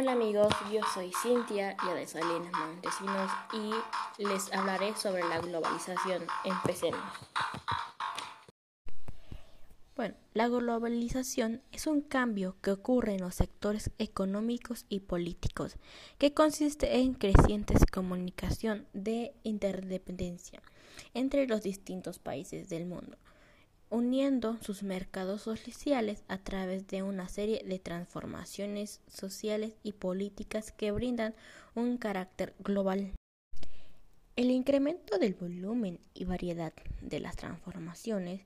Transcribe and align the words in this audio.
Hola 0.00 0.12
amigos, 0.12 0.54
yo 0.72 0.80
soy 0.94 1.10
Cintia 1.24 1.76
y 1.84 1.92
de 1.92 2.06
Salinas 2.06 2.52
Montesinos 2.52 3.32
y 3.52 4.22
les 4.22 4.52
hablaré 4.52 4.94
sobre 4.94 5.28
la 5.28 5.40
globalización. 5.40 6.24
Empecemos. 6.44 7.00
Bueno, 9.96 10.14
la 10.34 10.46
globalización 10.46 11.62
es 11.72 11.88
un 11.88 12.02
cambio 12.02 12.54
que 12.62 12.70
ocurre 12.70 13.14
en 13.14 13.22
los 13.22 13.34
sectores 13.34 13.90
económicos 13.98 14.86
y 14.88 15.00
políticos, 15.00 15.74
que 16.18 16.32
consiste 16.32 16.98
en 16.98 17.14
crecientes 17.14 17.84
comunicación 17.84 18.86
de 18.92 19.34
interdependencia 19.42 20.62
entre 21.12 21.48
los 21.48 21.62
distintos 21.62 22.20
países 22.20 22.68
del 22.68 22.86
mundo 22.86 23.18
uniendo 23.90 24.58
sus 24.62 24.82
mercados 24.82 25.42
sociales 25.42 26.22
a 26.28 26.38
través 26.38 26.86
de 26.86 27.02
una 27.02 27.28
serie 27.28 27.62
de 27.64 27.78
transformaciones 27.78 29.00
sociales 29.08 29.74
y 29.82 29.92
políticas 29.92 30.72
que 30.72 30.90
brindan 30.90 31.34
un 31.74 31.96
carácter 31.96 32.54
global. 32.58 33.12
El 34.36 34.50
incremento 34.50 35.18
del 35.18 35.34
volumen 35.34 35.98
y 36.14 36.24
variedad 36.24 36.72
de 37.00 37.20
las 37.20 37.36
transformaciones 37.36 38.42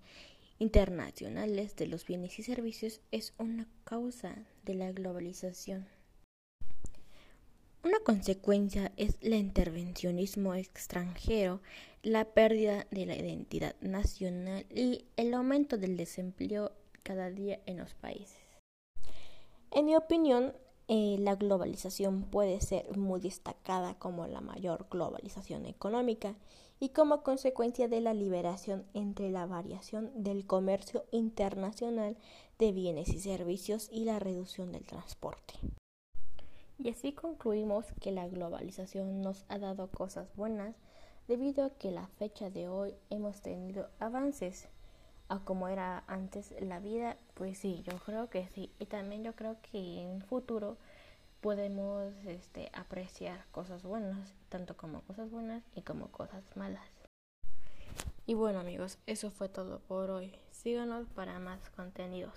internacionales 0.59 1.77
de 1.77 1.87
los 1.87 2.07
bienes 2.07 2.39
y 2.39 2.43
servicios 2.43 3.01
es 3.11 3.35
una 3.39 3.67
causa 3.85 4.37
de 4.65 4.75
la 4.75 4.93
globalización. 4.93 5.87
Consecuencia 8.05 8.91
es 8.97 9.17
el 9.21 9.35
intervencionismo 9.35 10.55
extranjero, 10.55 11.61
la 12.03 12.25
pérdida 12.25 12.85
de 12.91 13.07
la 13.07 13.17
identidad 13.17 13.77
nacional 13.81 14.67
y 14.71 15.05
el 15.17 15.33
aumento 15.35 15.79
del 15.79 15.97
desempleo 15.97 16.73
cada 17.05 17.31
día 17.31 17.61
en 17.65 17.77
los 17.77 17.95
países. 17.95 18.41
En 19.71 19.85
mi 19.85 19.95
opinión, 19.95 20.53
eh, 20.89 21.17
la 21.21 21.37
globalización 21.37 22.25
puede 22.25 22.61
ser 22.61 22.97
muy 22.97 23.21
destacada 23.21 23.95
como 23.95 24.27
la 24.27 24.41
mayor 24.41 24.89
globalización 24.91 25.65
económica 25.67 26.35
y 26.81 26.89
como 26.89 27.23
consecuencia 27.23 27.87
de 27.87 28.01
la 28.01 28.15
liberación 28.15 28.85
entre 28.95 29.31
la 29.31 29.47
variación 29.47 30.11
del 30.25 30.45
comercio 30.45 31.05
internacional 31.13 32.17
de 32.59 32.73
bienes 32.73 33.11
y 33.11 33.21
servicios 33.21 33.89
y 33.93 34.05
la 34.05 34.19
reducción 34.19 34.73
del 34.73 34.85
transporte. 34.85 35.55
Y 36.83 36.91
así 36.91 37.13
concluimos 37.13 37.87
que 38.01 38.11
la 38.11 38.27
globalización 38.27 39.23
nos 39.23 39.45
ha 39.49 39.59
dado 39.59 39.89
cosas 39.89 40.35
buenas 40.35 40.75
debido 41.29 41.65
a 41.65 41.71
que 41.71 41.93
la 41.93 42.09
fecha 42.09 42.51
de 42.51 42.69
hoy 42.69 42.97
hemos 43.09 43.41
tenido 43.41 43.89
avances 44.01 44.69
a 45.29 45.39
como 45.39 45.69
era 45.69 46.03
antes 46.09 46.53
la 46.61 46.81
vida, 46.81 47.17
pues 47.35 47.59
sí, 47.59 47.85
yo 47.87 47.97
creo 47.99 48.29
que 48.31 48.49
sí. 48.49 48.73
Y 48.81 48.87
también 48.87 49.23
yo 49.23 49.37
creo 49.37 49.59
que 49.71 50.03
en 50.03 50.23
futuro 50.23 50.77
podemos 51.41 52.13
este, 52.27 52.69
apreciar 52.75 53.47
cosas 53.53 53.85
buenas, 53.85 54.35
tanto 54.49 54.77
como 54.77 55.03
cosas 55.03 55.31
buenas 55.31 55.63
y 55.77 55.83
como 55.83 56.09
cosas 56.09 56.43
malas. 56.57 56.89
Y 58.27 58.35
bueno 58.35 58.59
amigos, 58.59 58.99
eso 59.07 59.31
fue 59.31 59.49
todo 59.49 59.79
por 59.87 60.11
hoy. 60.11 60.35
Síganos 60.51 61.09
para 61.11 61.39
más 61.39 61.71
contenidos. 61.71 62.35